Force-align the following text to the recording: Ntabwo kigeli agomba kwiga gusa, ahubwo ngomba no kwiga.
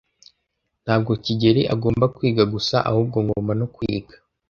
Ntabwo 0.83 1.11
kigeli 1.23 1.61
agomba 1.73 2.05
kwiga 2.15 2.43
gusa, 2.53 2.75
ahubwo 2.89 3.17
ngomba 3.25 3.51
no 3.59 3.67
kwiga. 3.75 4.15